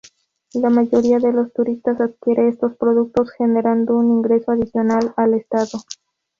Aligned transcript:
La 0.53 0.71
mayoría 0.71 1.19
de 1.19 1.31
los 1.31 1.53
turistas 1.53 2.01
adquiere 2.01 2.47
estos 2.49 2.75
productos, 2.75 3.29
generando 3.37 3.95
un 3.97 4.09
ingreso 4.09 4.51
adicional 4.51 5.13
al 5.15 5.35
estado. 5.35 5.77